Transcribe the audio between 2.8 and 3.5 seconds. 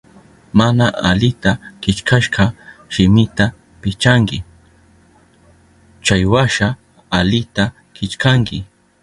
shimita